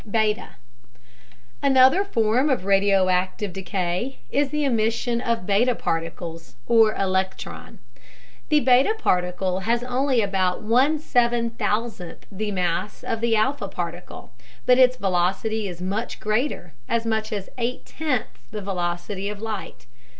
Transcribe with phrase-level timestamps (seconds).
[0.09, 0.55] Beta
[1.61, 7.77] Another form of radioactive decay is the emission of a beta particle, or electron.
[8.49, 14.31] The beta particle has only about one seven thousandth the mass of the alpha particle,
[14.65, 19.39] but its velocity is very much greater, as much as eight tenths the velocity of
[19.39, 19.85] light.